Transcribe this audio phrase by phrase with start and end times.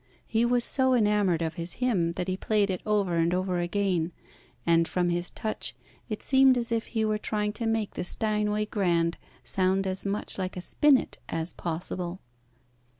[0.25, 4.11] He was so enamoured of his hymn that he played it over and over again,
[4.65, 5.75] and, from his touch,
[6.09, 10.39] it seemed as if he were trying to make the Steinway grand sound as much
[10.39, 12.19] like a spinet as possible.